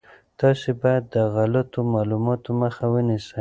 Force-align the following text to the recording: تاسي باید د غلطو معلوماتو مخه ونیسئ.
تاسي 0.39 0.71
باید 0.81 1.03
د 1.13 1.15
غلطو 1.33 1.79
معلوماتو 1.93 2.49
مخه 2.61 2.83
ونیسئ. 2.93 3.29